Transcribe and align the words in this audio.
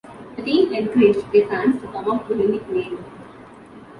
The 0.35 0.41
team 0.41 0.73
encouraged 0.73 1.31
their 1.31 1.45
fans 1.47 1.79
to 1.79 1.87
come 1.89 2.09
up 2.09 2.27
with 2.27 2.41
a 2.41 2.47
nickname. 2.47 3.05